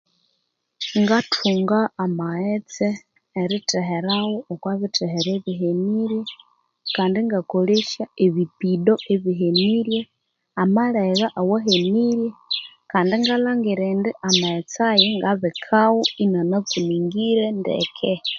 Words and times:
Ngathunga 1.01 1.79
amaghetse 2.03 2.87
eritheheragho 3.41 4.37
okwa 4.53 4.73
bithehero 4.79 5.29
ebihenirye, 5.39 6.21
kandi 6.95 7.15
ingakolesya 7.23 8.03
ebipido 8.25 8.93
ebiheniry, 9.13 9.97
amalegha 10.63 11.27
awahenirye 11.39 12.29
kandi 12.91 13.11
ingalhangira 13.17 13.83
indi 13.93 14.11
amaghetse 14.27 14.79
ayi 14.91 15.07
ngabikawo 15.17 15.99
inana 16.23 16.57
kuningire 16.69 17.45
ndeke. 17.59 18.13